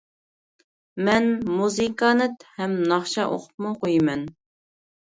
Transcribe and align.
مەن 1.09 1.27
مۇزىكانت 1.59 2.49
ھەم 2.57 2.75
ناخشا 2.95 3.29
ئوقۇپمۇ 3.37 3.77
قويىمەن. 3.87 4.31